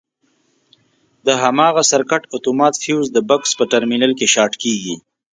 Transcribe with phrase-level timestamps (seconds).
[1.25, 4.95] د هماغه سرکټ اتومات فیوز د بکس په ترمینل کې شارټ کېږي.